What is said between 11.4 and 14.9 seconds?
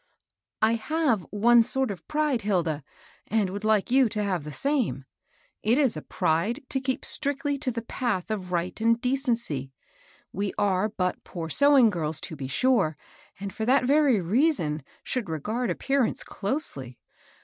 sewing girls, to be sure, and for that very rea son